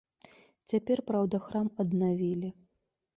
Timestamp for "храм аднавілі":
1.49-2.49